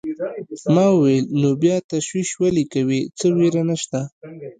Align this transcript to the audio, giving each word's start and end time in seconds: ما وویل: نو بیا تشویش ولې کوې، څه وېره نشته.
ما 0.73 0.85
وویل: 0.93 1.25
نو 1.41 1.49
بیا 1.61 1.75
تشویش 1.91 2.29
ولې 2.41 2.63
کوې، 2.73 3.01
څه 3.17 3.27
وېره 3.37 3.63
نشته. 3.69 3.99